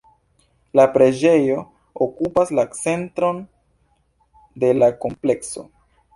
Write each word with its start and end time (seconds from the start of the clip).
La 0.79 0.85
preĝejo 0.95 1.57
okupas 2.05 2.53
la 2.61 2.65
centron 2.79 3.43
de 4.65 4.73
la 4.81 4.91
komplekso. 5.07 5.69